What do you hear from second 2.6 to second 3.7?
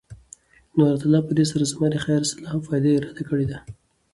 فائدي اراده کړي ده